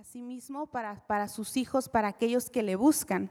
[0.00, 3.30] a sí mismo para, para sus hijos, para aquellos que le buscan.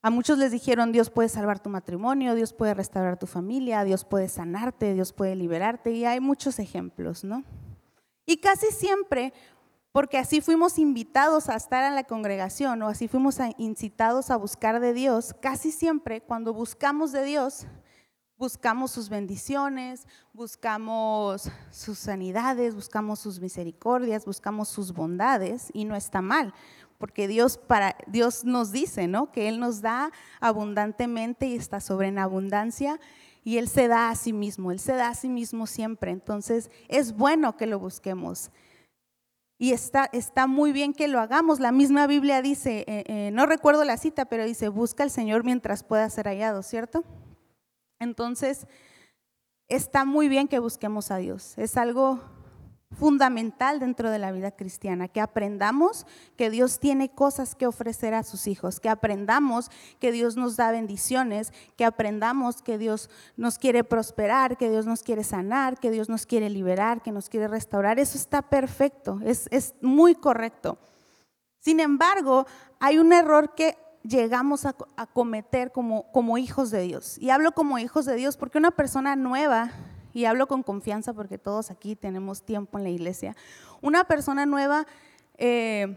[0.00, 4.04] A muchos les dijeron, Dios puede salvar tu matrimonio, Dios puede restaurar tu familia, Dios
[4.04, 7.42] puede sanarte, Dios puede liberarte, y hay muchos ejemplos, ¿no?
[8.26, 9.32] Y casi siempre,
[9.90, 14.78] porque así fuimos invitados a estar en la congregación o así fuimos incitados a buscar
[14.78, 17.66] de Dios, casi siempre cuando buscamos de Dios,
[18.42, 26.22] buscamos sus bendiciones, buscamos sus sanidades, buscamos sus misericordias, buscamos sus bondades, y no está
[26.22, 26.52] mal
[26.98, 29.30] porque Dios, para, Dios nos dice, ¿no?
[29.30, 32.98] Que Él nos da abundantemente y está sobre en abundancia
[33.44, 36.10] y Él se da a sí mismo, Él se da a sí mismo siempre.
[36.10, 38.50] Entonces es bueno que lo busquemos.
[39.56, 41.60] Y está, está muy bien que lo hagamos.
[41.60, 45.44] La misma Biblia dice, eh, eh, no recuerdo la cita, pero dice, busca al Señor
[45.44, 47.04] mientras pueda ser hallado, ¿cierto?
[48.02, 48.66] Entonces,
[49.68, 51.54] está muy bien que busquemos a Dios.
[51.56, 52.20] Es algo
[52.92, 58.22] fundamental dentro de la vida cristiana, que aprendamos que Dios tiene cosas que ofrecer a
[58.22, 63.84] sus hijos, que aprendamos que Dios nos da bendiciones, que aprendamos que Dios nos quiere
[63.84, 67.98] prosperar, que Dios nos quiere sanar, que Dios nos quiere liberar, que nos quiere restaurar.
[67.98, 70.78] Eso está perfecto, es, muy correcto.
[71.60, 72.46] Sin embargo,
[72.80, 74.74] hay un error que llegamos a,
[75.12, 77.18] cometer como, como hijos de Dios.
[77.18, 79.70] Y hablo como hijos de Dios porque una persona nueva
[80.12, 83.36] y hablo con confianza porque todos aquí tenemos tiempo en la iglesia,
[83.80, 84.86] una persona nueva,
[85.38, 85.96] eh,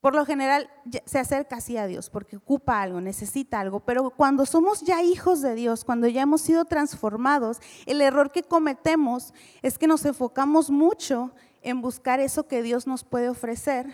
[0.00, 0.68] por lo general,
[1.06, 5.40] se acerca así a Dios porque ocupa algo, necesita algo, pero cuando somos ya hijos
[5.40, 9.32] de Dios, cuando ya hemos sido transformados, el error que cometemos
[9.62, 11.32] es que nos enfocamos mucho
[11.62, 13.86] en buscar eso que Dios nos puede ofrecer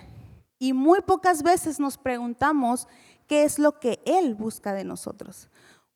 [0.58, 2.86] y muy pocas veces nos preguntamos
[3.30, 5.48] qué es lo que Él busca de nosotros.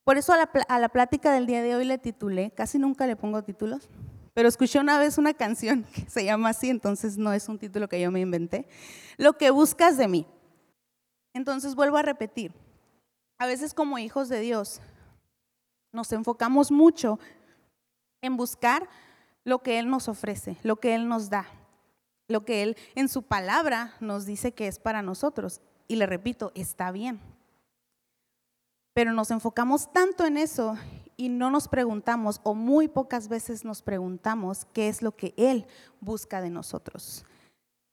[0.04, 3.42] Por eso a la, plática del día de hoy le titulé, casi nunca le pongo
[3.42, 3.90] títulos,
[4.34, 7.88] pero escuché una vez una canción que se llama así, entonces no es un título
[7.88, 8.68] que yo me inventé,
[9.16, 10.28] Lo que buscas de mí.
[11.32, 12.54] Entonces vuelvo a repetir,
[13.38, 14.80] a veces como hijos de Dios
[15.90, 17.18] nos enfocamos mucho
[18.22, 18.88] en buscar
[19.42, 21.48] lo que Él nos ofrece, lo que Él nos da,
[22.28, 25.60] lo que Él en su palabra nos dice que es para nosotros.
[25.86, 27.20] Y le repito, está bien,
[28.94, 30.76] pero nos enfocamos tanto en eso
[31.16, 35.66] y no nos preguntamos, o muy pocas veces nos preguntamos, qué es lo que Él
[36.00, 37.24] busca de nosotros.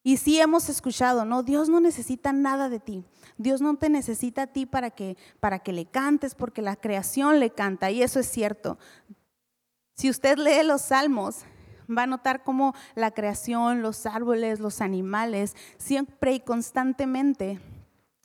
[0.04, 3.04] Y sí hemos escuchado, no, Dios no necesita nada de ti.
[3.38, 7.40] Dios no te necesita a ti para que, para que le cantes, porque la creación
[7.40, 8.80] le canta, y eso es cierto.
[9.96, 11.42] Si usted lee los salmos,
[11.88, 17.60] va a notar cómo la creación, los árboles, los animales, siempre y constantemente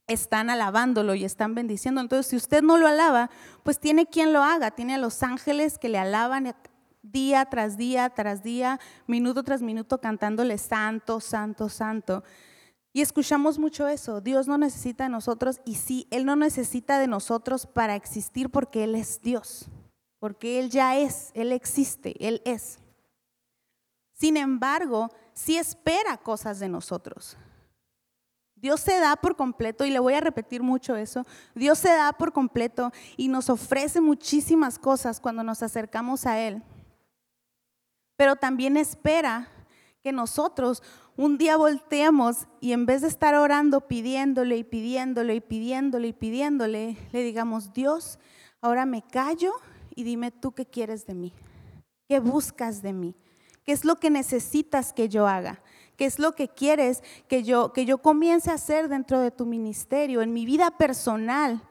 [0.06, 2.00] están alabándolo y están bendiciendo.
[2.00, 3.30] Entonces, si usted no lo alaba,
[3.62, 4.70] pues tiene quien lo haga.
[4.70, 6.54] Tiene a los ángeles que le alaban
[7.12, 12.24] día tras día tras día, minuto tras minuto, cantándole santo, santo, santo.
[12.92, 14.20] Y escuchamos mucho eso.
[14.20, 18.84] Dios no necesita de nosotros y sí, Él no necesita de nosotros para existir porque
[18.84, 19.66] Él es Dios.
[20.18, 22.78] Porque Él ya es, Él existe, Él es.
[24.14, 27.36] Sin embargo, sí espera cosas de nosotros.
[28.56, 32.12] Dios se da por completo, y le voy a repetir mucho eso, Dios se da
[32.12, 36.62] por completo y nos ofrece muchísimas cosas cuando nos acercamos a Él.
[38.16, 39.48] Pero también espera
[40.02, 40.82] que nosotros
[41.16, 46.12] un día volteemos y en vez de estar orando, pidiéndole y pidiéndole y pidiéndole y
[46.12, 48.18] pidiéndole, le digamos, Dios,
[48.60, 49.52] ahora me callo
[49.94, 51.32] y dime tú qué quieres de mí,
[52.08, 53.14] qué buscas de mí,
[53.66, 55.60] qué es lo que necesitas que yo haga.
[55.96, 59.46] ¿Qué es lo que quieres que yo, que yo comience a hacer dentro de tu
[59.46, 61.62] ministerio, en mi vida personal?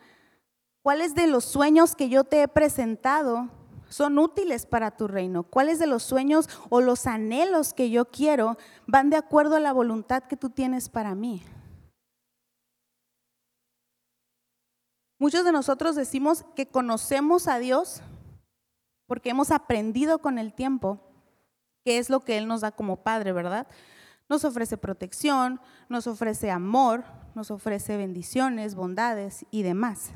[0.82, 3.50] ¿Cuáles de los sueños que yo te he presentado
[3.88, 5.44] son útiles para tu reino?
[5.44, 8.58] ¿Cuáles de los sueños o los anhelos que yo quiero
[8.88, 11.44] van de acuerdo a la voluntad que tú tienes para mí?
[15.20, 18.02] Muchos de nosotros decimos que conocemos a Dios
[19.06, 21.00] porque hemos aprendido con el tiempo
[21.86, 23.68] qué es lo que Él nos da como Padre, ¿verdad?
[24.28, 27.06] Nos ofrece protección, nos ofrece amor,
[27.36, 30.10] nos ofrece bendiciones, bondades y demás.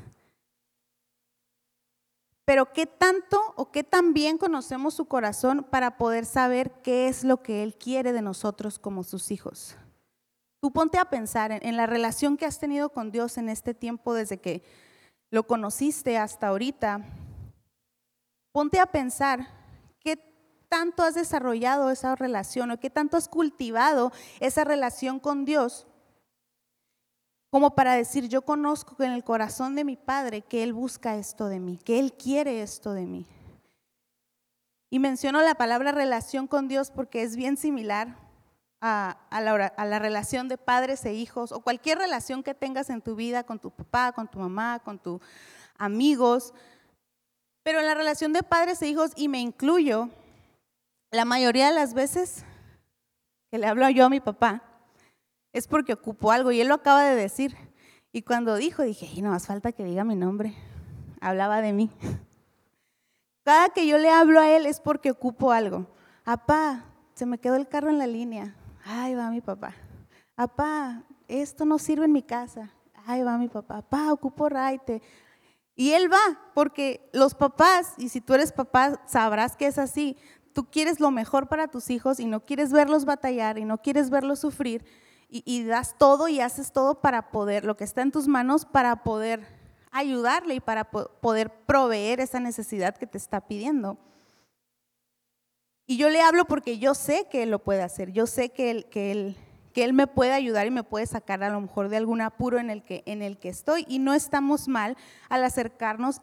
[2.44, 7.22] Pero ¿qué tanto o qué tan bien conocemos su corazón para poder saber qué es
[7.22, 9.76] lo que Él quiere de nosotros como sus hijos?
[10.60, 14.12] Tú ponte a pensar en, la relación que has tenido con Dios en este tiempo
[14.12, 14.64] desde que
[15.30, 17.06] lo conociste hasta ahorita.
[18.52, 19.59] Ponte a pensar
[20.70, 25.86] tanto has desarrollado esa relación o qué tanto has cultivado esa relación con Dios
[27.50, 31.48] como para decir, yo conozco en el corazón de mi Padre que Él busca esto
[31.48, 33.26] de mí, que Él quiere esto de mí.
[34.88, 38.16] Y menciono la palabra relación con Dios porque es bien similar
[38.80, 43.02] a, la, a, la, relación de padres e hijos o cualquier relación que tengas en
[43.02, 45.20] tu vida con tu papá, con tu mamá, con tus
[45.76, 46.54] amigos.
[47.62, 50.08] Pero en la relación de padres e hijos, y me incluyo,
[51.10, 52.44] la mayoría de las veces
[53.50, 54.62] que le hablo yo a mi papá
[55.52, 57.56] es porque ocupo algo y él lo acaba de decir.
[58.12, 60.54] Y cuando dijo, dije, y no más falta que diga mi nombre.
[61.20, 61.90] Hablaba de mí.
[63.44, 65.86] Cada que yo le hablo a él es porque ocupo algo.
[66.24, 66.84] Papá,
[67.14, 68.54] se me quedó el carro en la línea.
[68.84, 69.74] Ahí va mi papá.
[70.34, 72.70] Papá, esto no sirve en mi casa.
[73.06, 73.82] Ahí va mi papá.
[73.82, 75.02] Papá, ocupo raite.
[75.74, 80.16] Y él va, porque los papás, y si tú eres papá, sabrás que es así.
[80.60, 84.10] Tú quieres lo mejor para tus hijos y no quieres verlos batallar y no quieres
[84.10, 84.84] verlos sufrir.
[85.30, 89.02] Y, das todo y haces todo para poder, lo que está en tus manos, para
[89.02, 89.40] poder
[89.90, 93.96] ayudarle y para poder proveer esa necesidad que te está pidiendo.
[95.86, 98.70] Y yo le hablo porque yo sé que Él lo puede hacer, yo sé que
[98.70, 99.38] Él, que él,
[99.72, 102.58] que él me puede ayudar y me puede sacar a lo mejor de algún apuro
[102.58, 103.86] en el, que, en el que estoy.
[103.88, 104.98] Y no estamos mal
[105.30, 106.20] al acercarnos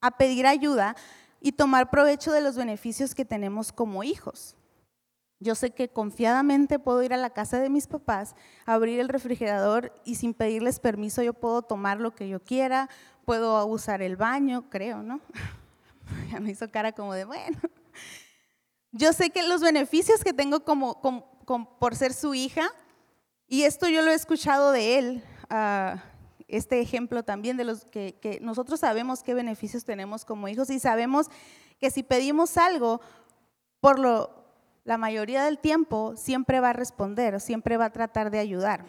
[0.00, 0.96] a pedir ayuda
[1.40, 4.56] y tomar provecho de los beneficios que tenemos como hijos.
[5.38, 8.34] Yo sé que confiadamente puedo ir a la casa de mis papás,
[8.64, 12.88] abrir el refrigerador y sin pedirles permiso yo puedo tomar lo que yo quiera,
[13.26, 15.20] puedo usar el baño, creo, ¿no?
[16.30, 17.58] Ya me hizo cara como de, bueno,
[18.92, 21.00] yo sé que los beneficios que tengo como,
[21.80, 22.70] por ser su hija,
[23.48, 26.02] y esto yo lo he escuchado de él, ah,
[26.48, 31.26] este ejemplo también de los que, nosotros sabemos qué beneficios tenemos como hijos y sabemos
[31.78, 33.00] que si pedimos algo,
[33.80, 34.44] por lo,
[34.84, 38.86] la mayoría del tiempo siempre va a responder, siempre va a tratar de ayudar.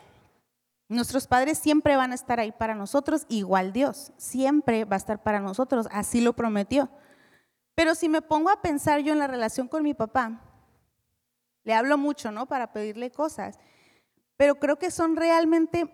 [0.89, 5.21] Nuestros padres siempre van a estar ahí para nosotros, igual Dios, siempre va a estar
[5.21, 6.89] para nosotros, así lo prometió.
[7.75, 10.41] Pero si me pongo a pensar yo en la relación con mi papá,
[11.63, 12.45] le hablo mucho, ¿no?
[12.45, 13.59] Para pedirle cosas,
[14.37, 15.93] pero creo que son realmente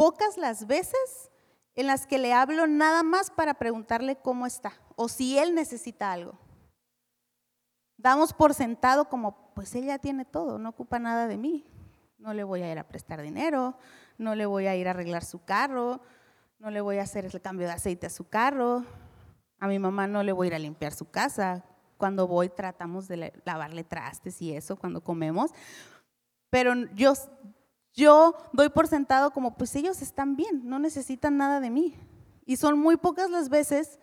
[0.00, 1.30] pocas las veces
[1.74, 6.10] en las que le hablo nada más para preguntarle cómo está o si él necesita
[6.10, 6.38] algo.
[7.98, 11.66] Damos por sentado como, pues él ya tiene todo, no ocupa nada de mí.
[12.16, 13.76] No le voy a ir a prestar dinero,
[14.16, 16.00] no le voy a ir a arreglar su carro,
[16.58, 18.86] no le voy a hacer el cambio de aceite a su carro,
[19.58, 21.62] a mi mamá no le voy a ir a limpiar su casa.
[21.98, 25.50] Cuando voy tratamos de lavarle trastes y eso cuando comemos.
[26.48, 27.12] Pero yo,
[27.94, 31.98] yo doy por sentado como, pues ellos están bien, no necesitan nada de mí.
[32.46, 33.98] Y son muy pocas las veces,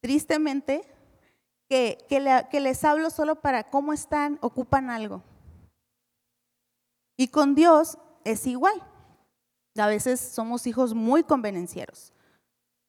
[0.00, 0.82] tristemente,
[1.68, 5.22] que, que les hablo solo para cómo están, ocupan algo.
[7.16, 8.82] Y con Dios es igual.
[9.76, 12.12] A veces somos hijos muy convenencieros.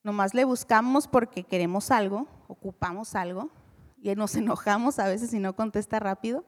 [0.02, 3.50] Nomás le buscamos porque queremos algo, ocupamos algo
[4.02, 6.44] y nos enojamos a veces si no contesta rápido.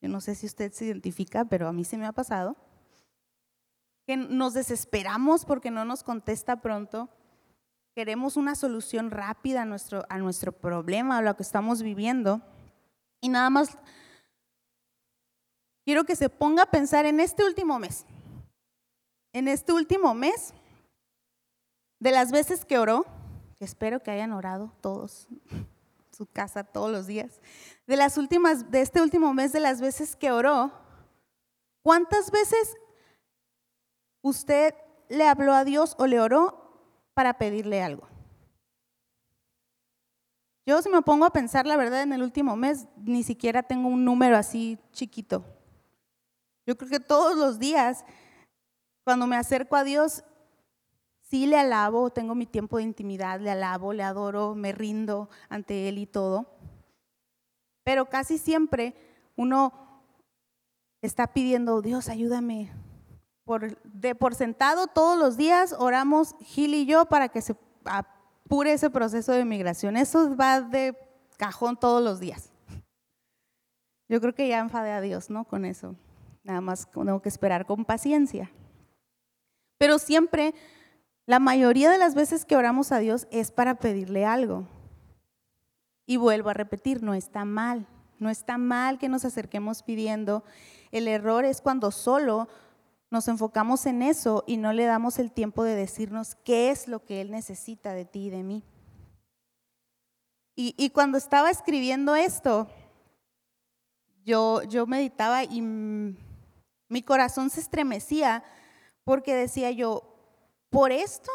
[0.00, 2.56] Yo no sé si usted se identifica, pero a mí se me ha pasado.
[4.08, 7.10] Que nos desesperamos porque no nos contesta pronto.
[7.94, 12.40] Queremos una solución rápida a nuestro, a nuestro problema, a lo que estamos viviendo.
[13.20, 13.76] Y nada más
[15.84, 18.06] quiero que se ponga a pensar en este último mes.
[19.34, 20.54] En este último mes,
[22.00, 23.04] de las veces que oró,
[23.58, 25.28] que espero que hayan orado todos,
[26.16, 27.42] su casa todos los días,
[27.86, 30.72] de las últimas, de este último mes, de las veces que oró,
[31.82, 32.74] ¿cuántas veces
[34.22, 34.74] usted
[35.08, 38.08] le habló a Dios o le oró para pedirle algo?
[40.66, 43.88] Yo si me pongo a pensar, la verdad, en el último mes, ni siquiera tengo
[43.88, 45.44] un número así chiquito.
[46.66, 48.04] Yo creo que todos los días,
[49.04, 50.24] cuando me acerco a Dios,
[51.30, 55.88] Sí le alabo, tengo mi tiempo de intimidad, le alabo, le adoro, me rindo ante
[55.90, 56.46] Él y todo.
[57.84, 58.94] Pero casi siempre
[59.36, 60.02] uno
[61.02, 62.70] está pidiendo, Dios, ayúdame.
[63.48, 68.74] Por, de por sentado todos los días oramos Gil y yo para que se apure
[68.74, 69.96] ese proceso de migración.
[69.96, 70.94] Eso va de
[71.38, 72.52] cajón todos los días.
[74.06, 75.44] Yo creo que ya enfadé a Dios, ¿no?
[75.44, 75.94] Con eso.
[76.44, 78.50] Nada más tengo que esperar con paciencia.
[79.78, 80.54] Pero siempre
[81.24, 84.68] la mayoría de las veces que oramos a Dios es para pedirle algo.
[86.04, 87.86] Y vuelvo a repetir, no está mal,
[88.18, 90.44] no está mal que nos acerquemos pidiendo.
[90.90, 92.46] El error es cuando solo
[93.10, 97.04] nos enfocamos en eso y no le damos el tiempo de decirnos qué es lo
[97.04, 98.64] que Él necesita de ti y de mí.
[100.60, 102.66] Y, cuando estaba escribiendo esto,
[104.24, 108.42] yo, yo meditaba y mi corazón se estremecía
[109.04, 110.02] porque decía yo,
[110.68, 111.30] por esto,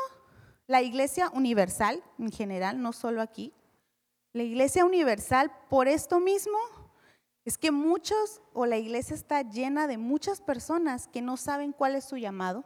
[0.67, 3.53] la Iglesia Universal, en general, no solo aquí,
[4.33, 6.57] la Iglesia Universal, por esto mismo,
[7.45, 11.95] es que muchos o la iglesia está llena de muchas personas que no saben cuál
[11.95, 12.63] es su llamado,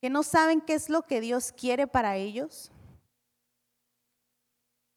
[0.00, 2.70] que no saben qué es lo que Dios quiere para ellos.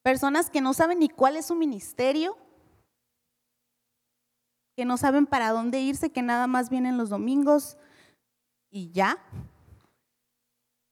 [0.03, 2.37] Personas que no saben ni cuál es su ministerio,
[4.75, 7.77] que no saben para dónde irse, que nada más vienen los domingos
[8.69, 9.17] y ya.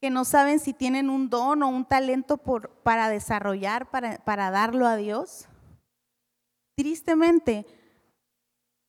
[0.01, 4.49] Que no saben si tienen un don o un talento por, para desarrollar, para, para
[4.49, 5.47] darlo a Dios.
[6.79, 7.65] Tristemente,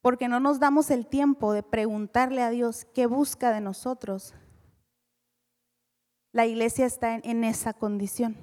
[0.00, 4.32] porque no nos damos el tiempo de preguntarle a Dios qué busca de nosotros,
[6.30, 8.36] la iglesia está en, esa condición.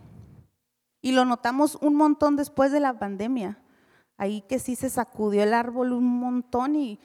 [1.01, 3.63] Y lo notamos un montón después de la pandemia.
[4.18, 7.00] Ahí que sí se sacudió el árbol un montón y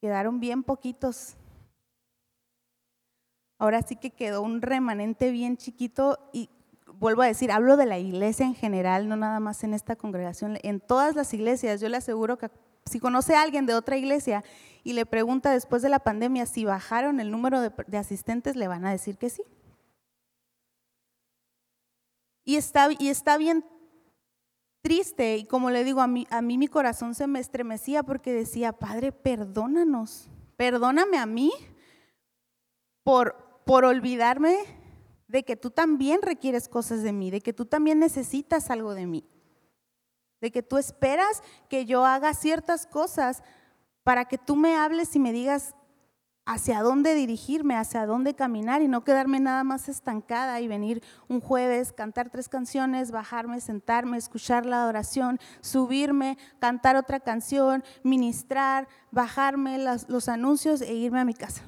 [0.00, 1.36] quedaron bien poquitos.
[3.60, 6.50] Ahora sí que quedó un remanente bien chiquito y
[6.98, 10.58] vuelvo a decir, hablo de la iglesia en general, no nada más en esta congregación,
[10.62, 11.80] en todas las iglesias.
[11.80, 12.50] Yo le aseguro que
[12.86, 14.44] si conoce a alguien de otra iglesia
[14.82, 18.84] y le pregunta después de la pandemia si bajaron el número de, asistentes, le van
[18.84, 19.42] a decir que sí.
[22.44, 23.64] Y está, y está bien
[24.82, 28.34] triste y como le digo, a mí, a mí mi corazón se me estremecía porque
[28.34, 31.50] decía, Padre, perdónanos, perdóname a mí
[33.02, 34.83] por, por olvidarme
[35.28, 39.06] de que tú también requieres cosas de mí, de que tú también necesitas algo de
[39.06, 39.24] mí,
[40.40, 43.42] de que tú esperas que yo haga ciertas cosas
[44.02, 45.74] para que tú me hables y me digas
[46.46, 51.40] hacia dónde dirigirme, hacia dónde caminar y no quedarme nada más estancada y venir un
[51.40, 59.78] jueves, cantar tres canciones, bajarme, sentarme, escuchar la adoración, subirme, cantar otra canción, ministrar, bajarme
[59.78, 61.62] los anuncios e irme a mi casa.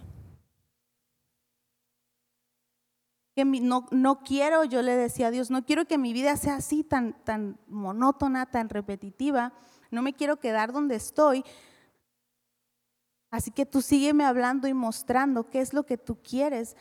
[3.36, 6.56] Que no, no, quiero, yo le decía a Dios, no quiero que mi vida sea
[6.56, 9.52] así, tan, tan monótona, tan repetitiva,
[9.90, 11.44] no me quiero quedar donde estoy.
[13.30, 16.76] Así que tú sígueme hablando y mostrando qué es lo que tú quieres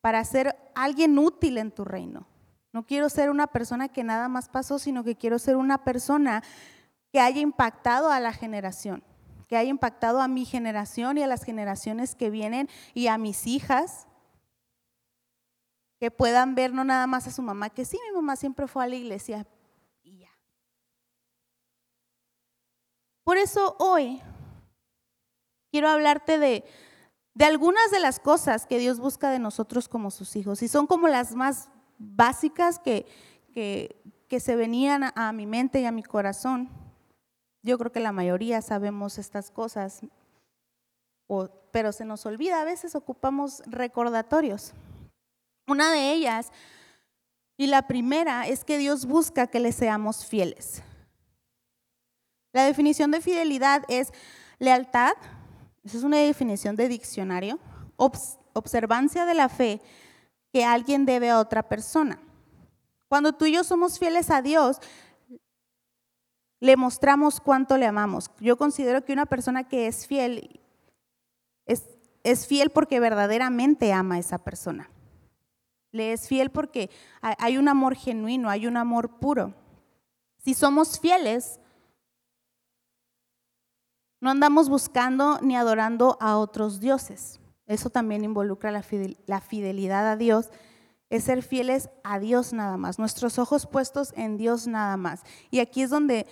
[0.00, 2.26] para ser alguien útil en tu reino.
[2.72, 6.42] No quiero ser una persona que nada más pasó, sino que quiero ser una persona
[7.12, 9.04] que haya impactado a la generación,
[9.46, 13.46] que haya impactado a mi generación y a las generaciones que vienen y a mis
[13.46, 14.08] hijas
[16.00, 18.82] que puedan ver no nada más a su mamá, que sí, mi mamá siempre fue
[18.82, 19.46] a la iglesia
[20.02, 20.30] y ya.
[23.22, 24.22] Por eso hoy
[25.70, 26.64] quiero hablarte de,
[27.34, 30.86] de algunas de las cosas que Dios busca de nosotros como sus hijos y son
[30.86, 33.06] como las más básicas que,
[33.52, 36.70] que, se venían a mi mente y a mi corazón.
[37.62, 40.00] Yo creo que la mayoría sabemos estas cosas,
[41.70, 44.72] pero se nos olvida, a veces ocupamos recordatorios.
[45.66, 46.50] Una de ellas,
[47.56, 50.82] y la primera, es que Dios busca que le seamos fieles.
[52.52, 54.12] La definición de fidelidad es
[54.58, 55.12] lealtad,
[55.84, 57.58] esa es una definición de diccionario,
[57.96, 59.80] observancia de la fe
[60.52, 62.18] que alguien debe a otra persona.
[63.08, 64.78] Cuando tú y yo somos fieles a Dios,
[66.60, 68.30] le mostramos cuánto le amamos.
[68.40, 70.60] Yo considero que una persona que es fiel
[71.66, 71.84] es,
[72.22, 74.90] es fiel porque verdaderamente ama a esa persona.
[75.92, 79.54] Le es fiel porque hay un amor genuino, hay un amor puro.
[80.38, 81.60] Si somos fieles,
[84.20, 87.40] no andamos buscando ni adorando a otros dioses.
[87.66, 90.50] Eso también involucra la fidelidad a Dios.
[91.08, 95.22] Es ser fieles a Dios nada más, nuestros ojos puestos en Dios nada más.
[95.50, 96.26] Y aquí es donde,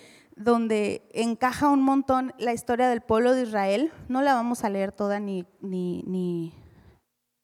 [1.13, 3.91] encaja un montón la historia del pueblo de Israel.
[4.07, 5.45] No la vamos a leer toda ni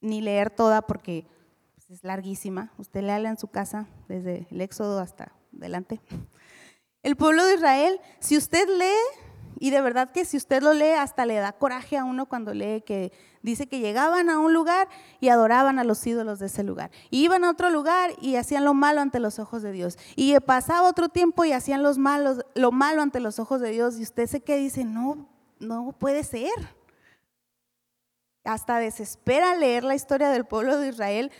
[0.02, 1.26] leer toda porque
[1.90, 2.72] es larguísima.
[2.78, 6.02] Usted léala en su casa, desde el Éxodo hasta adelante.
[7.04, 9.22] El pueblo de Israel, si usted lee,
[9.60, 12.54] y de verdad que si usted lo lee, hasta le da coraje a uno cuando
[12.54, 14.90] lee que dice que llegaban a un lugar
[15.22, 16.92] y adoraban a los ídolos de ese lugar.
[17.10, 19.98] Y iban a otro lugar y hacían lo malo ante los ojos de Dios.
[20.16, 23.98] Y pasaba otro tiempo y hacían los malos, lo malo ante los ojos de Dios.
[24.00, 26.52] Y usted se que dice, no, no puede ser.
[28.44, 31.32] Hasta desespera leer la historia del pueblo de Israel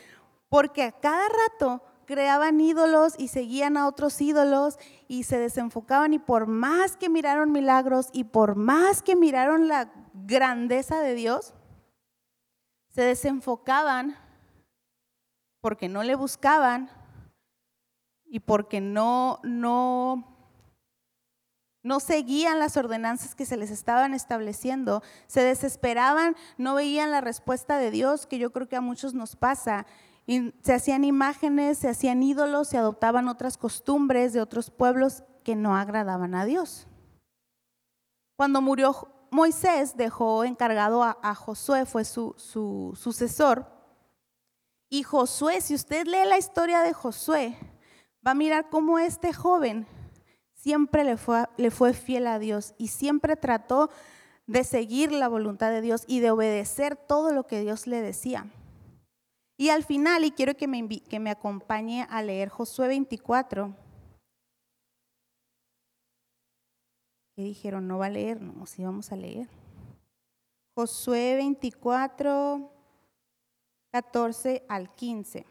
[0.56, 6.20] porque a cada rato creaban ídolos y seguían a otros ídolos y se desenfocaban y
[6.20, 11.54] por más que miraron milagros y por más que miraron la grandeza de Dios,
[12.88, 14.16] se desenfocaban
[15.60, 16.90] porque no le buscaban
[18.24, 20.38] y porque no, no,
[21.84, 27.78] no seguían las ordenanzas que se les estaban estableciendo, se desesperaban, no veían la respuesta
[27.78, 29.86] de Dios, que yo creo que a muchos nos pasa,
[30.28, 35.76] se hacían imágenes, se hacían ídolos, se adoptaban otras costumbres de otros pueblos que no
[35.76, 36.88] agradaban a Dios.
[38.36, 43.68] Cuando murió Moisés, dejó encargado a, Josué, fue su, su sucesor.
[44.90, 47.58] Y Josué, si usted lee la historia de Josué,
[48.26, 49.88] va a mirar cómo este joven
[50.54, 53.92] siempre le fue, le fue fiel a Dios y siempre trató
[54.48, 58.48] de seguir la voluntad de Dios y de obedecer todo lo que Dios le decía.
[59.58, 63.74] Y al final, y quiero que me, que me acompañe a leer Josué 24.
[67.36, 67.88] ¿Qué dijeron?
[67.88, 69.48] No va a leer, no, sí vamos a leer.
[70.76, 72.70] Josué 24,
[73.92, 75.46] 14 al 15.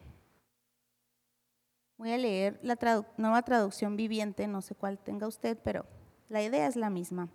[1.96, 2.76] Voy a leer la
[3.16, 5.86] nueva traducción viviente, no sé cuál tenga usted, pero
[6.28, 7.30] la idea es la misma.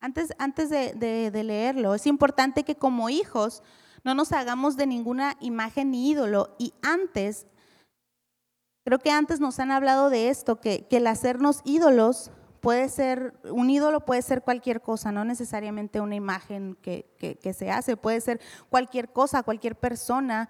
[0.00, 3.62] Antes, antes de, de, leerlo, es importante que como hijos
[4.04, 6.54] no nos hagamos de ninguna imagen ni ídolo.
[6.58, 7.46] Y antes,
[8.84, 13.34] creo que antes nos han hablado de esto, que, que el hacernos ídolos puede ser,
[13.44, 18.40] un ídolo puede ser cualquier cosa, no necesariamente una imagen que, se hace, puede ser
[18.68, 20.48] cualquier cosa, cualquier persona.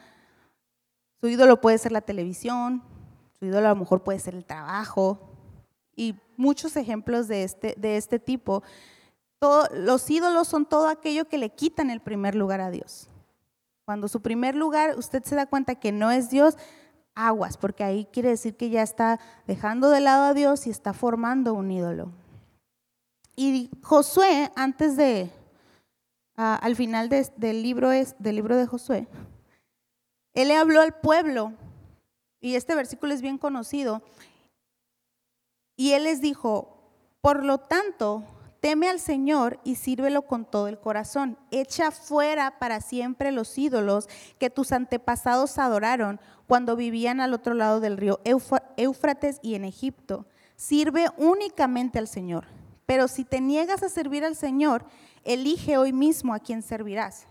[1.21, 2.83] Su ídolo puede ser la televisión,
[3.39, 5.35] su ídolo a lo mejor puede ser el trabajo
[5.97, 8.63] y muchos ejemplos de este, de este tipo.
[9.41, 13.09] Los ídolos son todo aquello que le quitan el primer lugar a Dios.
[13.85, 16.57] Cuando su primer lugar usted se da cuenta que no es Dios,
[17.15, 20.93] aguas, porque ahí quiere decir que ya está dejando de lado a Dios y está
[20.93, 22.13] formando un ídolo.
[23.35, 25.31] Y Josué, antes de,
[26.37, 29.09] al final del, libro es, del libro de Josué,
[30.35, 31.53] él le habló al pueblo,
[32.41, 34.03] y este versículo es bien conocido,
[35.77, 38.25] y él les dijo, por lo tanto,
[38.61, 41.39] Teme al Señor y sírvelo con todo el corazón.
[41.51, 47.79] Echa fuera para siempre los ídolos que tus antepasados adoraron cuando vivían al otro lado
[47.79, 48.21] del río
[48.77, 50.27] Éufrates y en Egipto.
[50.57, 52.47] Sirve únicamente al Señor.
[52.85, 54.85] Pero si te niegas a servir al Señor,
[55.23, 57.27] elige hoy mismo a quien servirás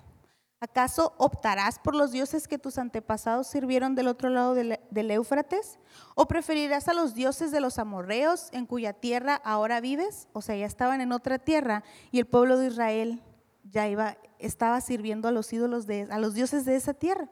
[0.60, 5.78] ¿Acaso optarás por los dioses que tus antepasados sirvieron del otro lado del, Éufrates?
[6.16, 10.28] ¿O preferirás a los dioses de los amorreos en cuya tierra ahora vives?
[10.34, 13.22] O sea, ya estaban en otra tierra y el pueblo de Israel
[13.66, 17.30] ya estaba sirviendo a los ídolos de, a los dioses de esa tierra.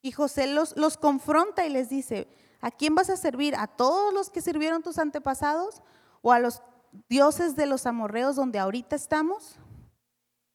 [0.00, 2.28] Y José los, los confronta y les dice,
[2.60, 3.56] ¿a quién vas a servir?
[3.56, 5.82] ¿A todos los que sirvieron tus antepasados?
[6.22, 6.62] ¿O a los
[7.08, 9.56] dioses de los amorreos donde ahorita estamos?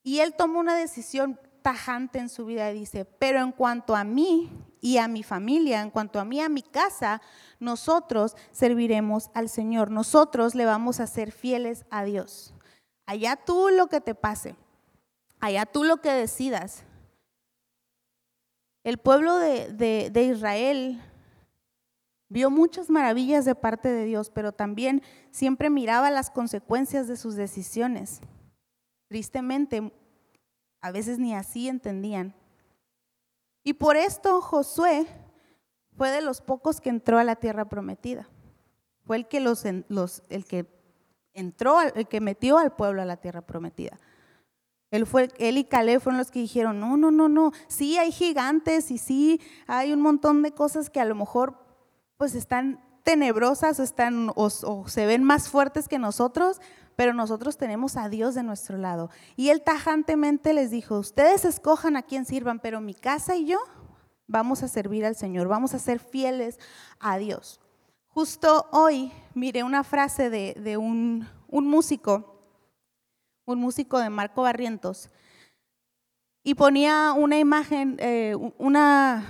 [0.04, 4.52] Y él tomó una decisión tajante en su vida dice, pero en cuanto a mí
[4.82, 7.24] y a mi familia, en cuanto a mí y a mi casa,
[7.60, 12.54] nosotros serviremos al Señor, nosotros le vamos a ser fieles a Dios.
[13.08, 14.56] Allá tú lo que te pase,
[15.40, 16.84] allá tú lo que decidas.
[18.84, 21.02] El pueblo de, de Israel
[22.30, 25.02] vio muchas maravillas de parte de Dios, pero también
[25.32, 28.22] siempre miraba las consecuencias de sus decisiones.
[29.08, 29.92] Tristemente,
[30.86, 32.36] a veces ni así entendían.
[33.64, 35.08] Y por esto Josué
[35.98, 38.30] fue de los pocos que entró a la tierra prometida.
[39.04, 40.68] Fue el que, los, el que
[41.34, 44.00] entró, el que metió al pueblo a la tierra prometida.
[44.92, 48.12] Él, fue, él y Caleb fueron los que dijeron, no, no, no, no, sí hay
[48.12, 51.58] gigantes y sí hay un montón de cosas que a lo mejor
[52.16, 54.50] pues están tenebrosas están, o
[54.88, 56.62] se ven más fuertes que nosotros,
[56.96, 59.10] pero nosotros tenemos a Dios de nuestro lado.
[59.36, 63.60] Y él tajantemente les dijo, ustedes escojan a quién sirvan, pero mi casa y yo
[64.28, 66.60] vamos a servir al Señor, vamos a ser fieles
[67.00, 67.60] a Dios.
[68.08, 72.42] Justo hoy miré una frase de, un, músico,
[73.46, 75.10] un músico de Marco Barrientos,
[76.44, 79.26] y ponía una imagen, eh, una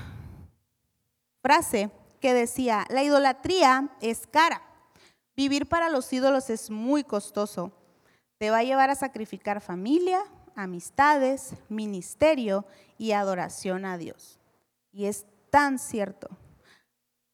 [1.41, 4.61] frase que decía, la idolatría es cara.
[5.35, 7.71] Vivir para los ídolos es muy costoso.
[8.37, 10.21] Te va a llevar a sacrificar familia,
[10.55, 12.65] amistades, ministerio
[12.97, 14.39] y adoración a Dios.
[14.91, 16.29] Y es tan cierto.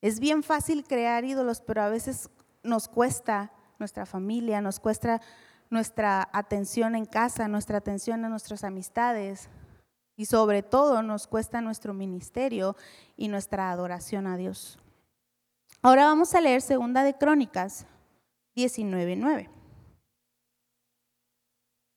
[0.02, 2.30] Es bien fácil crear ídolos, pero a veces
[2.64, 5.22] nos cuesta nuestra familia, nos cuesta
[5.70, 9.48] nuestra atención en casa, nuestra atención a nuestras amistades
[10.18, 12.76] y sobre todo nos cuesta nuestro ministerio
[13.16, 14.78] y nuestra adoración a Dios.
[15.84, 17.88] Ahora vamos a leer Segunda de Crónicas
[18.56, 19.50] 19.9.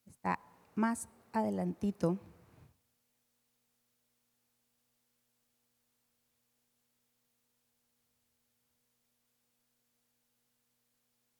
[0.07, 0.39] Está
[0.73, 2.17] más adelantito.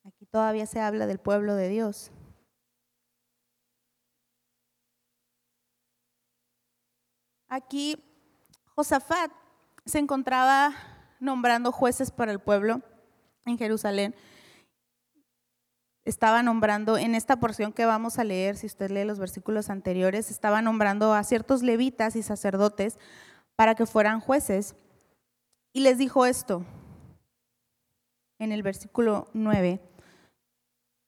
[0.04, 2.12] Aquí todavía se habla del pueblo de Dios.
[7.48, 7.98] Aquí
[8.76, 9.32] Josafat
[9.86, 12.82] se encontraba nombrando jueces para el pueblo
[13.46, 14.16] en Jerusalén.
[16.04, 20.30] estaba nombrando, en esta porción que vamos a leer, si usted lee los versículos anteriores,
[20.30, 23.00] estaba nombrando a ciertos levitas y sacerdotes
[23.56, 24.76] para que fueran jueces.
[25.74, 26.64] Y les dijo esto
[28.38, 29.82] en el versículo 9.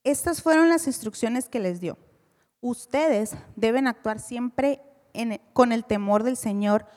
[0.03, 1.97] Estas fueron las instrucciones que les dio.
[2.59, 4.81] Ustedes deben actuar siempre
[5.53, 6.87] con el temor del Señor,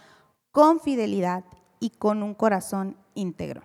[0.53, 1.45] con fidelidad
[1.81, 3.63] y con un corazón íntegro.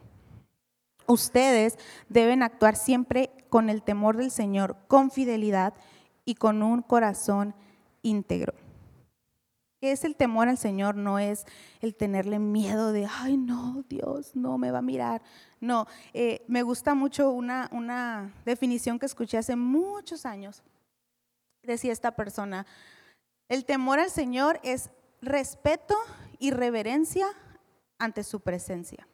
[1.08, 1.78] Ustedes
[2.10, 5.76] deben actuar siempre con el temor del Señor, con fidelidad
[6.24, 7.54] y con un corazón
[8.02, 8.54] íntegro.
[9.80, 10.96] ¿Qué es el temor al Señor?
[10.96, 11.46] No es
[11.82, 15.22] el tenerle miedo de, ay, no, Dios no me va a mirar.
[15.60, 20.64] No, eh, me gusta mucho una, una definición que escuché hace muchos años.
[21.62, 22.66] Decía esta persona,
[23.48, 24.90] el temor al Señor es
[25.22, 25.96] respeto
[26.40, 27.28] y reverencia
[27.98, 29.08] ante su presencia.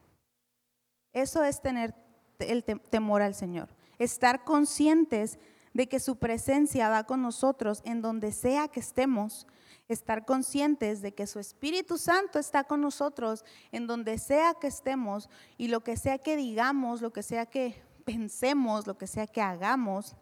[1.13, 1.93] Eso es tener
[2.39, 3.69] el temor al Señor.
[3.99, 5.39] Estar conscientes
[5.73, 9.47] de que su presencia va con nosotros en donde sea que estemos.
[9.87, 15.29] Estar conscientes de que su Espíritu Santo está con nosotros en donde sea que estemos
[15.57, 19.41] y lo que sea que digamos, lo que sea que pensemos, lo que sea que
[19.41, 20.15] hagamos,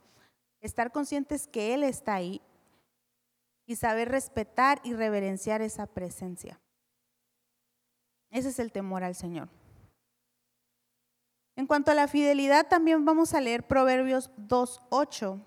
[0.62, 2.42] estar conscientes que Él está ahí
[3.66, 6.60] y saber respetar y reverenciar esa presencia.
[8.32, 9.50] Ese es el temor al Señor.
[11.56, 15.42] En cuanto a la fidelidad, también vamos a leer Proverbios 2.8.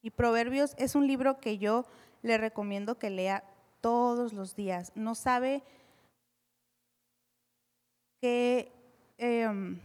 [0.00, 1.86] Y Proverbios es un libro que yo
[2.22, 3.42] le recomiendo que lea
[3.80, 4.92] todos los días.
[4.94, 5.62] No sabe
[8.20, 8.70] qué,
[9.16, 9.80] em,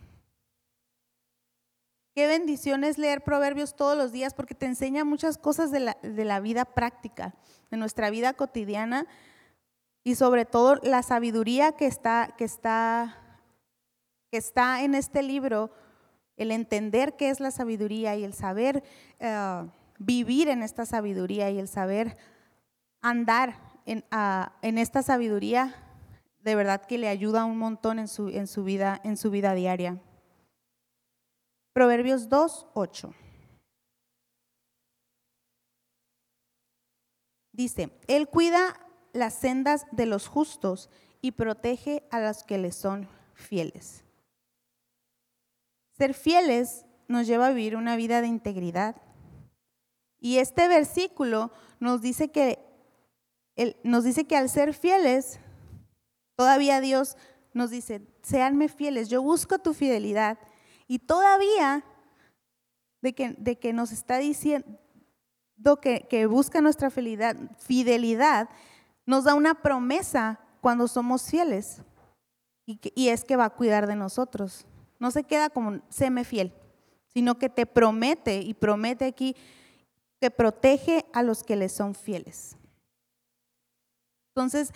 [2.13, 5.97] qué bendición es leer Proverbios todos los días porque te enseña muchas cosas de la,
[6.03, 7.33] de la vida práctica,
[7.71, 9.07] de nuestra vida cotidiana
[10.03, 13.23] y sobre todo la sabiduría que está, que está
[14.33, 15.69] que está en este libro,
[16.37, 18.83] el entender qué es la sabiduría y el saber
[19.19, 22.17] eh, vivir en esta sabiduría y el saber
[22.99, 24.03] andar en,
[24.63, 25.75] en, esta sabiduría,
[26.39, 29.53] de verdad que le ayuda un montón en su, en su, vida, en su vida
[29.53, 30.01] diaria.
[31.73, 33.13] Proverbios 2, 8.
[37.51, 38.79] Dice, Él cuida
[39.13, 40.89] las sendas de los justos
[41.21, 44.03] y protege a los que le son fieles.
[45.97, 48.95] Ser fieles nos lleva a vivir una vida de integridad.
[50.19, 52.59] Y este versículo nos dice que,
[53.83, 55.39] nos dice que al ser fieles,
[56.35, 57.15] todavía Dios
[57.53, 60.39] nos dice, seanme fieles, yo busco tu fidelidad.
[60.87, 61.85] Y todavía
[63.01, 64.65] de que, de que nos está diciendo
[65.81, 68.49] que, que busca nuestra fidelidad, fidelidad,
[69.05, 71.81] nos da una promesa cuando somos fieles.
[72.65, 74.65] Y, es que va a cuidar de nosotros.
[74.99, 76.53] No se queda como séme fiel,
[77.07, 79.35] sino que te promete y promete aquí
[80.21, 82.55] que protege a los que le son fieles.
[84.29, 84.71] Entonces,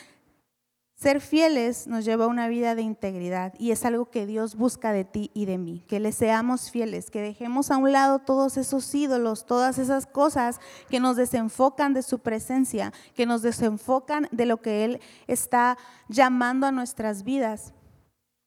[0.98, 4.92] ser fieles nos lleva a una vida de integridad y es algo que Dios busca
[4.92, 8.58] de ti y de mí, que le seamos fieles, que dejemos a un lado todos
[8.58, 14.48] esos ídolos, todas esas cosas que nos desenfocan de su presencia, que nos desenfocan de
[14.48, 15.78] lo que Él está
[16.10, 17.76] llamando a nuestras vidas,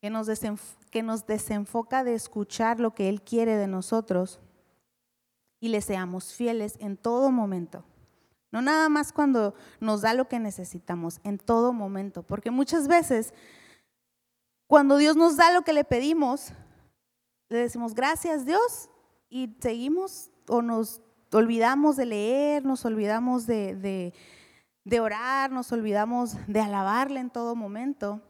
[0.00, 0.28] que nos,
[0.90, 4.40] que nos desenfoca de escuchar lo que Él quiere de nosotros
[5.60, 7.84] y le seamos fieles en todo momento.
[8.52, 12.22] No nada más cuando nos da lo que necesitamos, en todo momento.
[12.22, 13.32] Porque muchas veces,
[14.66, 16.52] cuando Dios nos da lo que le pedimos,
[17.48, 18.88] le decimos gracias Dios
[19.28, 21.00] y seguimos o nos
[21.32, 24.14] olvidamos de leer, nos olvidamos de, de,
[24.84, 28.20] de orar, nos olvidamos de alabarle en todo momento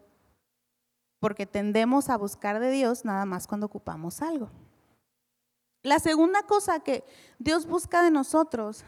[1.20, 4.50] porque tendemos a buscar de Dios nada más cuando ocupamos algo.
[5.83, 7.04] La segunda cosa que
[7.38, 8.85] Dios busca de nosotros,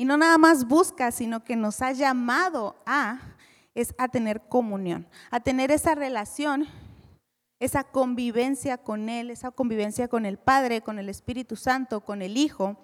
[0.00, 3.20] y no nada más busca, sino que nos ha llamado a,
[3.74, 6.66] es a tener comunión, a tener esa relación,
[7.58, 12.38] esa convivencia con Él, esa convivencia con el Padre, con el Espíritu Santo, con el
[12.38, 12.78] Hijo.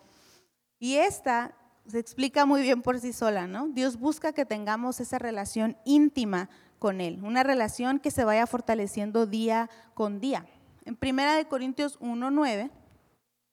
[0.78, 1.54] Y esta
[1.86, 3.68] se explica muy bien por sí sola, ¿no?
[3.68, 9.24] Dios busca que tengamos esa relación íntima con Él, una relación que se vaya fortaleciendo
[9.24, 10.44] día con día.
[10.84, 12.70] En Primera de Corintios 1.9,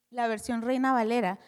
[0.09, 1.39] la versión Reina Valera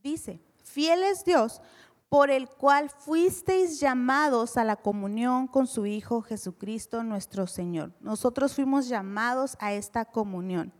[0.00, 1.62] dice, fiel es Dios
[2.08, 7.92] por el cual fuisteis llamados a la comunión con su Hijo Jesucristo nuestro Señor.
[8.00, 10.72] Nosotros fuimos llamados a esta comunión.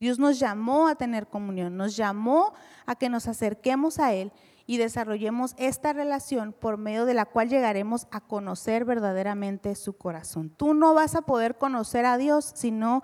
[0.00, 2.52] Dios nos llamó a tener comunión, nos llamó
[2.86, 4.32] a que nos acerquemos a Él
[4.66, 10.50] y desarrollemos esta relación por medio de la cual llegaremos a conocer verdaderamente su corazón.
[10.50, 13.02] Tú no vas a poder conocer a Dios si no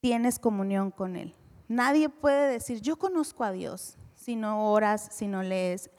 [0.00, 1.34] tienes comunión con Él.
[1.66, 5.90] Nadie puede decir, yo conozco a Dios, si no oras, si no lees,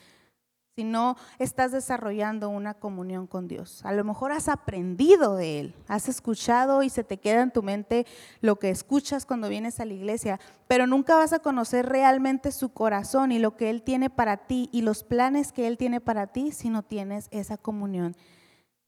[0.75, 3.83] si no estás desarrollando una comunión con Dios.
[3.85, 7.63] A lo mejor has aprendido de Él, has escuchado y se te queda en tu
[7.63, 8.05] mente
[8.41, 12.69] lo que escuchas cuando vienes a la iglesia, pero nunca vas a conocer realmente su
[12.69, 16.27] corazón y lo que Él tiene para ti y los planes que Él tiene para
[16.27, 18.15] ti si no tienes esa comunión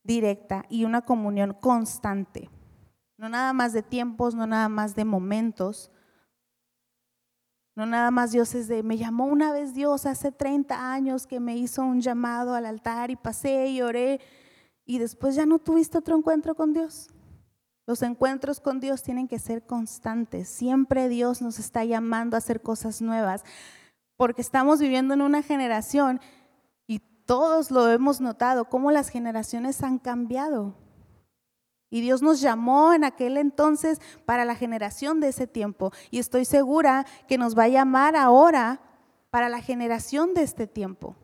[0.04, 2.50] directa y una comunión constante.
[3.17, 5.91] No nada más de tiempos, no nada más de momentos,
[7.76, 11.40] no nada más Dios es de, me llamó una vez Dios hace 30 años que
[11.40, 14.20] me hizo un llamado al altar y pasé y oré
[14.86, 17.08] y después ya no tuviste otro encuentro con Dios.
[17.88, 20.50] Los encuentros con Dios tienen que ser constantes.
[20.50, 23.44] Siempre Dios nos está llamando a hacer cosas nuevas
[24.18, 26.20] porque estamos viviendo en una generación
[26.88, 30.76] y todos lo hemos notado, cómo las generaciones han cambiado.
[31.91, 35.91] Y Dios nos llamó en aquel entonces para la generación de ese tiempo.
[36.10, 38.82] Y estoy segura que nos va a llamar ahora
[39.30, 41.17] para la generación de este tiempo.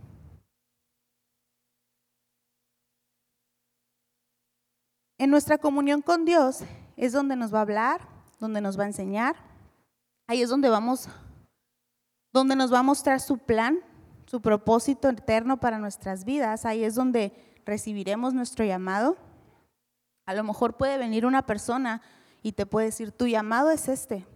[5.17, 6.59] En nuestra comunión con Dios
[6.97, 8.01] es donde nos va a hablar,
[8.39, 9.37] donde nos va a enseñar.
[10.27, 11.07] Ahí es donde vamos,
[12.33, 13.79] donde nos va a mostrar su plan,
[14.25, 16.65] su propósito eterno para nuestras vidas.
[16.65, 17.31] Ahí es donde
[17.65, 19.17] recibiremos nuestro llamado.
[20.27, 22.01] A lo mejor puede venir una persona
[22.43, 24.27] y te puede decir, tu llamado es este.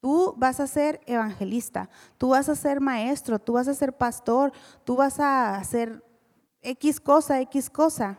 [0.00, 1.88] Tú vas a ser evangelista,
[2.18, 4.52] tú vas a ser maestro, tú vas a ser pastor,
[4.84, 6.04] tú vas a hacer
[6.62, 8.18] X cosa, X cosa.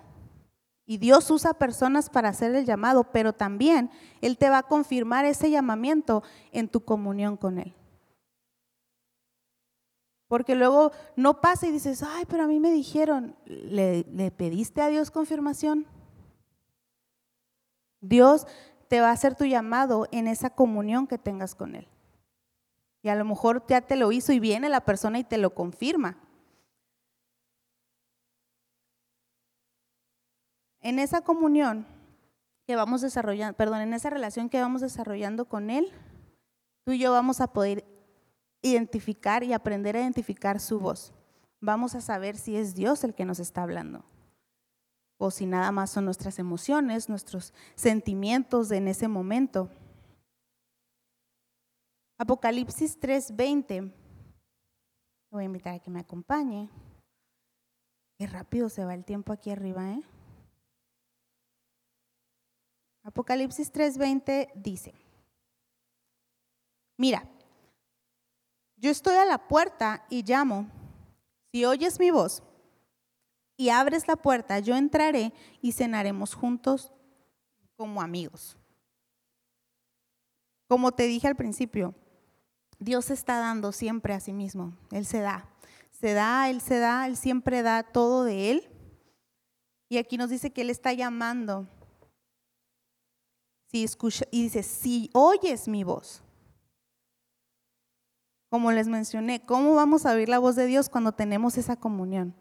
[0.86, 5.26] Y Dios usa personas para hacer el llamado, pero también Él te va a confirmar
[5.26, 7.76] ese llamamiento en tu comunión con Él.
[10.30, 14.82] Porque luego no pasa y dices, ay, pero a mí me dijeron, ¿le, le pediste
[14.82, 15.86] a Dios confirmación?
[18.01, 18.47] Dios
[18.87, 21.87] te va a hacer tu llamado en esa comunión que tengas con Él.
[23.03, 25.55] Y a lo mejor ya te lo hizo y viene la persona y te lo
[25.55, 26.17] confirma.
[30.81, 31.85] En esa comunión
[32.67, 35.91] que vamos desarrollando, perdón, en esa relación que vamos desarrollando con Él,
[36.83, 37.85] tú y yo vamos a poder
[38.61, 41.13] identificar y aprender a identificar su voz.
[41.59, 44.03] Vamos a saber si es Dios el que nos está hablando
[45.21, 49.69] o si nada más son nuestras emociones, nuestros sentimientos en ese momento.
[52.17, 53.93] Apocalipsis 3:20.
[55.29, 56.69] Voy a invitar a que me acompañe.
[58.17, 60.03] Qué rápido se va el tiempo aquí arriba, ¿eh?
[63.03, 64.95] Apocalipsis 3:20 dice,
[66.97, 67.29] mira,
[68.75, 70.67] yo estoy a la puerta y llamo.
[71.51, 72.41] Si oyes mi voz
[73.62, 76.91] y abres la puerta, yo entraré y cenaremos juntos
[77.78, 78.58] como amigos.
[80.67, 81.93] Como te dije al principio,
[82.80, 84.76] Dios está dando siempre a sí mismo.
[84.89, 85.47] Él se da.
[85.91, 88.67] Se da, Él se da, Él siempre da todo de Él.
[89.89, 91.67] Y aquí nos dice que Él está llamando.
[93.67, 96.24] Si escucha, y dice, si oyes mi voz.
[98.50, 102.40] Como les mencioné, ¿cómo vamos a oír la voz de Dios cuando tenemos esa comunión?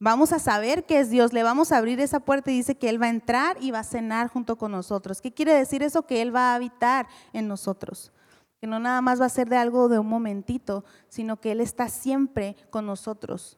[0.00, 2.88] Vamos a saber que es Dios, le vamos a abrir esa puerta y dice que
[2.88, 5.20] Él va a entrar y va a cenar junto con nosotros.
[5.20, 6.02] ¿Qué quiere decir eso?
[6.02, 8.12] Que Él va a habitar en nosotros.
[8.60, 11.60] Que no nada más va a ser de algo de un momentito, sino que Él
[11.60, 13.56] está siempre con nosotros.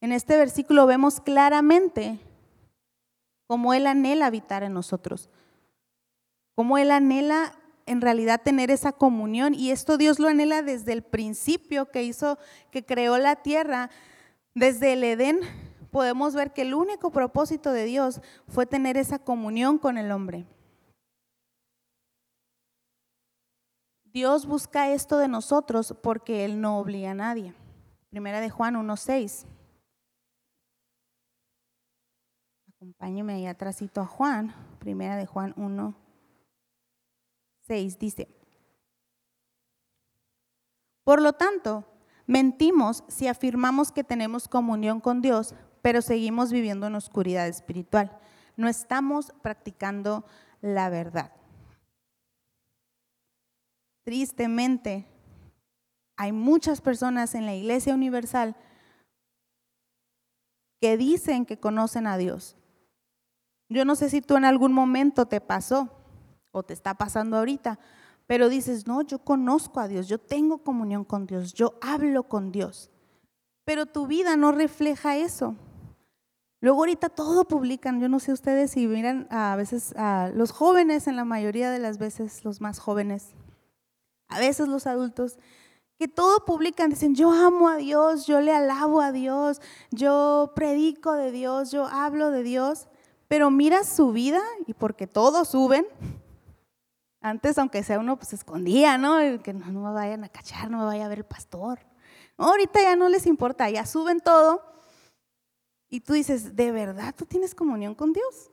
[0.00, 2.18] En este versículo vemos claramente
[3.46, 5.28] cómo Él anhela habitar en nosotros.
[6.56, 7.52] Cómo Él anhela
[7.86, 9.54] en realidad tener esa comunión.
[9.54, 12.38] Y esto Dios lo anhela desde el principio que hizo,
[12.70, 13.90] que creó la tierra
[14.54, 15.40] desde el Edén
[15.90, 20.46] podemos ver que el único propósito de Dios fue tener esa comunión con el hombre.
[24.12, 27.54] Dios busca esto de nosotros porque Él no obliga a nadie.
[28.10, 29.46] Primera de Juan 1.6.
[32.74, 34.52] Acompáñeme ahí atrásito a Juan.
[34.80, 38.26] Primera de Juan 1.6 dice.
[41.04, 41.84] Por lo tanto,
[42.30, 48.16] Mentimos si afirmamos que tenemos comunión con Dios, pero seguimos viviendo en oscuridad espiritual.
[48.56, 50.24] No estamos practicando
[50.60, 51.32] la verdad.
[54.04, 55.08] Tristemente,
[56.16, 58.54] hay muchas personas en la Iglesia Universal
[60.80, 62.54] que dicen que conocen a Dios.
[63.68, 66.00] Yo no sé si tú en algún momento te pasó
[66.52, 67.80] o te está pasando ahorita,
[68.30, 72.52] pero dices, no, yo conozco a Dios, yo tengo comunión con Dios, yo hablo con
[72.52, 72.88] Dios.
[73.64, 75.56] Pero tu vida no refleja eso.
[76.60, 81.08] Luego ahorita todo publican, yo no sé ustedes si miran a veces a los jóvenes,
[81.08, 83.34] en la mayoría de las veces los más jóvenes,
[84.28, 85.36] a veces los adultos,
[85.98, 91.14] que todo publican, dicen, yo amo a Dios, yo le alabo a Dios, yo predico
[91.14, 92.86] de Dios, yo hablo de Dios,
[93.26, 95.84] pero miras su vida y porque todos suben,
[97.20, 99.18] antes aunque sea uno pues escondía, ¿no?
[99.42, 101.80] Que no, me vayan a cachar, no me vaya a ver el pastor.
[102.36, 104.62] ahorita ya no les importa, ya suben todo.
[105.88, 108.50] Y tú dices, ¿de verdad tú tienes comunión con Dios?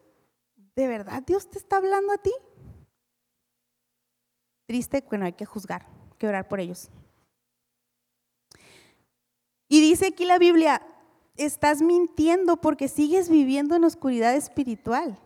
[0.75, 2.34] ¿De verdad Dios te está hablando a ti?
[4.65, 6.89] Triste, bueno, hay que juzgar, hay que orar por ellos.
[9.69, 10.82] Y dice aquí la Biblia,
[11.36, 15.17] estás mintiendo porque sigues viviendo en oscuridad espiritual.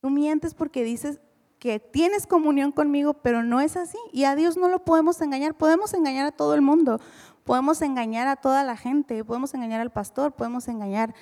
[0.00, 1.20] Tú mientes porque dices
[1.58, 3.98] que tienes comunión conmigo, pero no es así.
[4.12, 5.54] Y a Dios no lo podemos engañar.
[5.54, 7.00] Podemos engañar a todo el mundo,
[7.44, 11.14] podemos engañar a toda la gente, podemos engañar al pastor, podemos engañar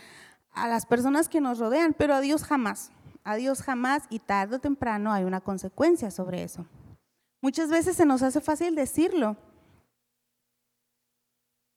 [0.52, 2.90] a las personas que nos rodean, pero a Dios jamás.
[3.24, 6.66] A Dios jamás y tarde o temprano hay una consecuencia sobre eso.
[7.40, 9.36] Muchas veces se nos hace fácil decirlo,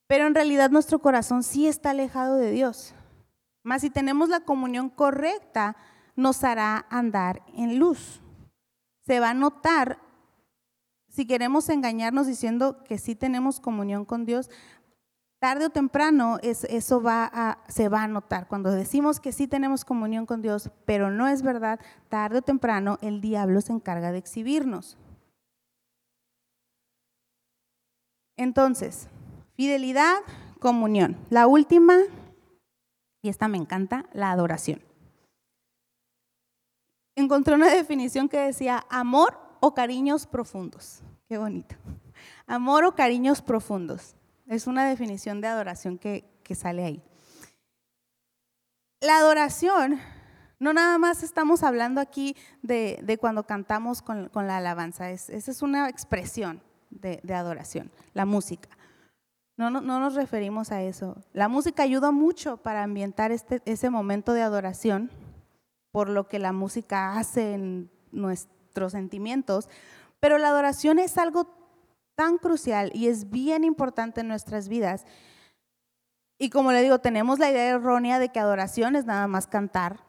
[0.07, 2.95] pero en realidad nuestro corazón sí está alejado de Dios.
[3.63, 5.75] Más si tenemos la comunión correcta,
[6.15, 8.21] nos hará andar en luz.
[9.09, 9.97] Se va a notar,
[11.07, 14.51] si queremos engañarnos diciendo que sí tenemos comunión con Dios,
[15.39, 18.47] tarde o temprano eso va a, se va a notar.
[18.47, 22.99] Cuando decimos que sí tenemos comunión con Dios, pero no es verdad, tarde o temprano
[23.01, 24.95] el diablo se encarga de exhibirnos.
[28.37, 29.07] Entonces,
[29.55, 30.17] Fidelidad,
[30.59, 31.17] comunión.
[31.31, 31.97] La última,
[33.23, 34.88] y esta me encanta, la adoración.
[37.19, 41.01] Encontré una definición que decía amor o cariños profundos.
[41.27, 41.75] Qué bonito.
[42.47, 44.15] Amor o cariños profundos.
[44.47, 46.23] Es una definición de adoración que,
[46.55, 47.03] sale ahí.
[49.01, 49.99] La adoración,
[50.59, 55.89] no nada más estamos hablando aquí de, cuando cantamos con, la alabanza, esa es una
[55.89, 58.69] expresión de, de adoración, la música.
[59.57, 61.17] No, no, nos referimos a eso.
[61.33, 65.11] La música ayuda mucho para ambientar este, ese momento de adoración,
[65.91, 69.69] por lo que la música hace en nuestros sentimientos,
[70.19, 71.55] pero la adoración es algo
[72.15, 75.05] tan crucial y es bien importante en nuestras vidas.
[76.37, 80.05] Y como le digo, tenemos la idea errónea de que adoración es nada más cantar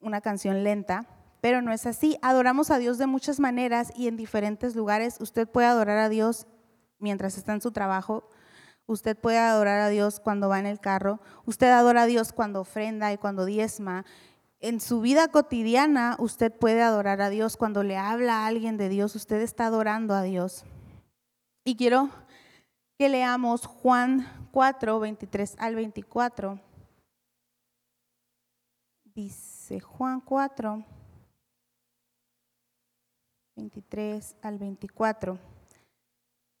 [0.00, 1.06] una canción lenta,
[1.40, 2.18] pero no es así.
[2.22, 5.16] Adoramos a Dios de muchas maneras y en diferentes lugares.
[5.20, 6.46] Usted puede adorar a Dios
[6.98, 8.30] mientras está en su trabajo,
[8.86, 11.20] Usted puede adorar a Dios cuando va en el carro.
[11.44, 14.04] Usted adora a Dios cuando ofrenda y cuando diezma.
[14.60, 18.88] En su vida cotidiana usted puede adorar a Dios cuando le habla a alguien de
[18.88, 19.14] Dios.
[19.14, 20.64] Usted está adorando a Dios.
[21.64, 22.10] Y quiero
[22.98, 26.60] que leamos Juan 4, 23 al 24.
[29.04, 30.84] Dice Juan 4,
[33.56, 35.38] 23 al 24.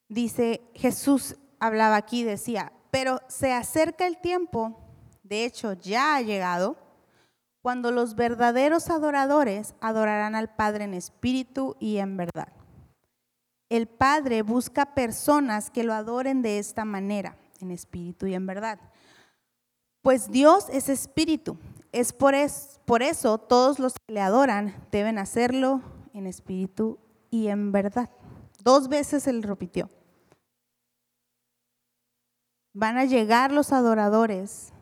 [0.08, 4.78] Dice Jesús, hablaba aquí, decía, pero se acerca el tiempo,
[5.22, 6.85] de hecho ya ha llegado,
[7.66, 12.52] cuando los verdaderos adoradores adorarán al Padre en espíritu y en verdad.
[13.68, 18.78] El Padre busca personas que lo adoren de esta manera, en espíritu y en verdad.
[20.00, 21.58] Pues Dios es espíritu.
[21.90, 22.36] Es por,
[22.84, 25.82] por eso todos los que le adoran deben hacerlo
[26.14, 27.00] en espíritu
[27.32, 28.10] y en verdad.
[28.62, 29.90] Dos veces él repitió.
[32.72, 34.72] Van a llegar los adoradores.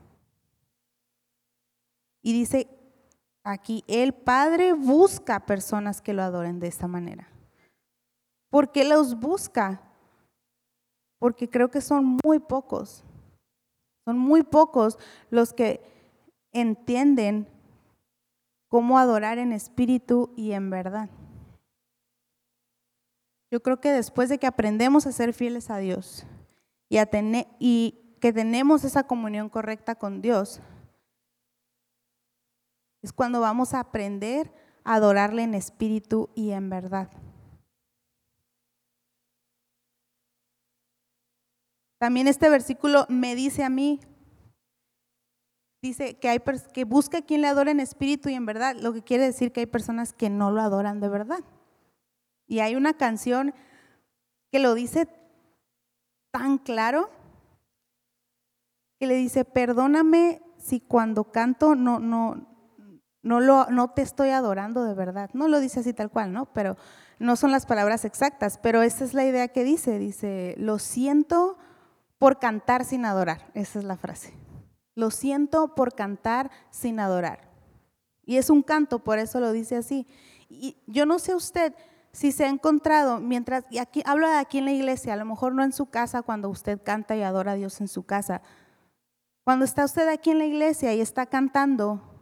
[2.20, 2.73] Y dice
[3.44, 7.28] aquí, el Padre busca personas que lo adoren de esta manera.
[8.50, 9.82] ¿Por qué los busca?
[11.18, 13.04] Porque creo que son muy pocos.
[14.06, 14.98] Son muy pocos
[15.30, 15.82] los que
[16.52, 17.48] entienden
[18.68, 21.10] cómo adorar en espíritu y en verdad.
[23.50, 26.26] Yo creo que después de que aprendemos a ser fieles a Dios,
[26.88, 26.98] y,
[27.58, 30.60] y que tenemos esa comunión correcta con Dios,
[33.04, 34.50] es cuando vamos a aprender
[34.82, 37.10] a adorarle en espíritu y en verdad.
[41.98, 44.00] También este versículo me dice a mí,
[45.82, 46.38] dice que hay
[46.72, 49.52] que busca a quien le adore en espíritu y en verdad, lo que quiere decir
[49.52, 51.44] que hay personas que no lo adoran de verdad.
[52.46, 53.54] Y hay una canción
[54.50, 55.08] que lo dice
[56.32, 57.10] tan claro
[58.98, 62.53] que le dice, perdóname si cuando canto no, no,
[63.24, 65.30] no, lo, te estoy adorando de verdad.
[65.32, 66.44] No lo dice así tal cual, ¿no?
[66.52, 66.76] Pero
[67.18, 69.98] no son las palabras exactas, pero esa es la idea que dice.
[69.98, 71.56] Dice, lo siento
[72.18, 73.50] por cantar sin adorar.
[73.54, 74.34] Esa es la frase.
[74.94, 77.50] Lo siento por cantar sin adorar.
[78.26, 80.06] Y es un canto, por eso lo dice así.
[80.50, 81.74] Y yo no sé usted
[82.12, 85.24] si se ha encontrado, mientras, y aquí hablo de aquí en la iglesia, a lo
[85.24, 88.42] mejor no en su casa cuando usted canta y adora a Dios en su casa.
[89.44, 92.13] Cuando está usted aquí en la iglesia y está cantando,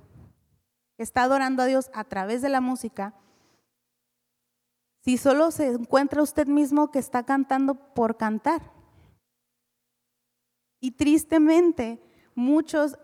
[1.03, 3.15] está adorando a Dios a través de la música,
[5.05, 8.73] si solo se encuentra usted mismo que está cantando por cantar.
[10.81, 12.01] Y tristemente,
[12.35, 12.99] muchos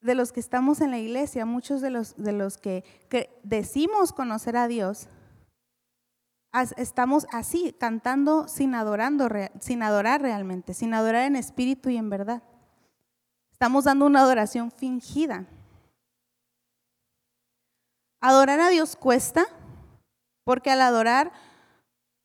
[0.00, 4.12] de los que estamos en la iglesia, muchos de los, de los que, que decimos
[4.12, 5.08] conocer a Dios,
[6.76, 9.28] estamos así, cantando sin, adorando,
[9.60, 12.42] sin adorar realmente, sin adorar en espíritu y en verdad.
[13.52, 15.46] Estamos dando una adoración fingida.
[18.20, 19.46] Adorar a Dios cuesta,
[20.44, 21.32] porque al adorar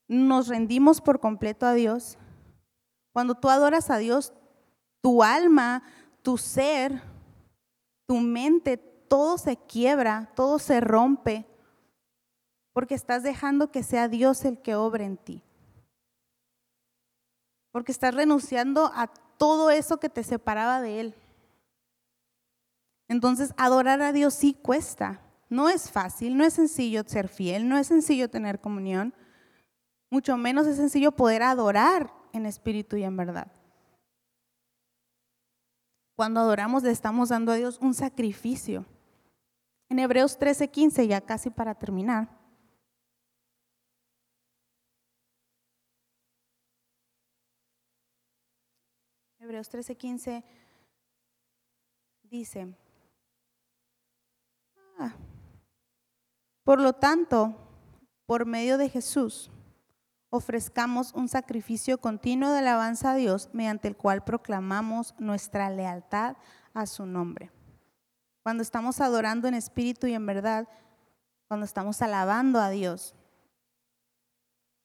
[0.07, 2.17] nos rendimos por completo a Dios.
[3.13, 4.33] Cuando tú adoras a Dios,
[5.01, 5.83] tu alma,
[6.21, 7.01] tu ser,
[8.07, 11.45] tu mente, todo se quiebra, todo se rompe
[12.73, 15.43] porque estás dejando que sea Dios el que obre en ti.
[17.71, 21.15] Porque estás renunciando a todo eso que te separaba de Él.
[23.07, 25.21] Entonces, adorar a Dios sí cuesta.
[25.53, 29.13] No es fácil, no es sencillo ser fiel, no es sencillo tener comunión.
[30.09, 33.51] Mucho menos es sencillo poder adorar en espíritu y en verdad.
[36.15, 38.87] Cuando adoramos le estamos dando a Dios un sacrificio.
[39.89, 42.35] En Hebreos 13:15, ya casi para terminar,
[49.37, 50.43] Hebreos 13:15
[52.23, 52.75] dice,
[56.63, 57.55] por lo tanto,
[58.25, 59.51] por medio de Jesús,
[60.29, 66.37] ofrezcamos un sacrificio continuo de alabanza a Dios mediante el cual proclamamos nuestra lealtad
[66.73, 67.51] a su nombre.
[68.41, 70.67] Cuando estamos adorando en espíritu y en verdad,
[71.47, 73.13] cuando estamos alabando a Dios,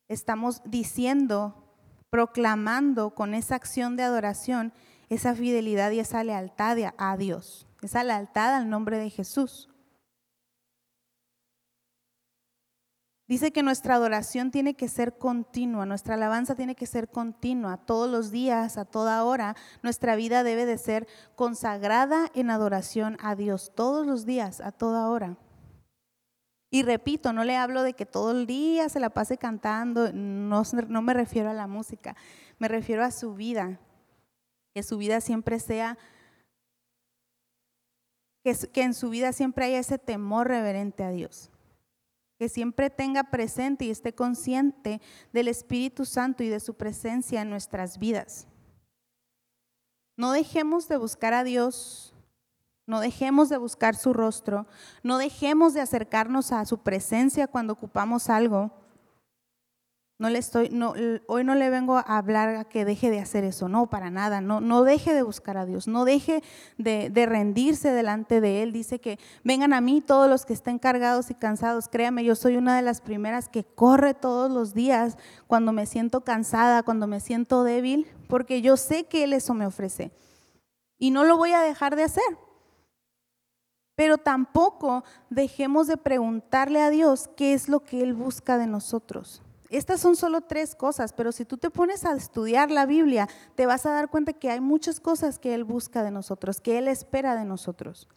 [0.08, 1.64] estamos diciendo
[2.10, 4.72] proclamando con esa acción de adoración
[5.08, 9.68] esa fidelidad y esa lealtad a Dios, esa lealtad al nombre de Jesús.
[13.28, 18.10] Dice que nuestra adoración tiene que ser continua, nuestra alabanza tiene que ser continua, todos
[18.10, 19.54] los días, a toda hora.
[19.82, 21.06] Nuestra vida debe de ser
[21.36, 25.36] consagrada en adoración a Dios, todos los días, a toda hora.
[26.70, 30.62] Y repito, no le hablo de que todo el día se la pase cantando, no,
[30.88, 32.16] no me refiero a la música,
[32.58, 33.78] me refiero a su vida,
[34.74, 35.98] que su vida siempre sea,
[38.42, 41.50] que, que en su vida siempre haya ese temor reverente a Dios,
[42.38, 45.00] que siempre tenga presente y esté consciente
[45.32, 48.46] del Espíritu Santo y de su presencia en nuestras vidas.
[50.16, 52.14] No dejemos de buscar a Dios
[52.88, 54.66] no dejemos de buscar su rostro,
[55.02, 58.72] no dejemos de acercarnos a su presencia cuando ocupamos algo.
[60.18, 60.94] No le estoy, no,
[61.28, 64.40] hoy no le vengo a hablar a que deje de hacer eso, no, para nada,
[64.40, 66.42] no, deje de buscar a Dios, no deje
[66.76, 68.72] de, de rendirse delante de Él.
[68.72, 71.88] Dice que vengan a mí todos los que estén cargados y cansados.
[71.88, 75.16] Créame, yo soy una de las primeras que corre todos los días
[75.46, 79.66] cuando me siento cansada, cuando me siento débil, porque yo sé que Él eso me
[79.66, 80.10] ofrece.
[80.98, 82.38] Y no lo voy a dejar de hacer.
[83.94, 89.42] Pero tampoco dejemos de preguntarle a Dios qué es lo que Él busca de nosotros.
[89.70, 93.66] Estas son solo tres cosas, pero si tú te pones a estudiar la Biblia, te
[93.66, 96.88] vas a dar cuenta que hay muchas cosas que Él busca de nosotros, que Él
[96.88, 98.08] espera de nosotros.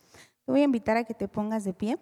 [0.46, 1.98] Te voy a invitar a que te pongas de pie.